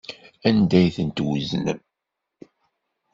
[0.47, 1.79] Anda ay ten-tweznem?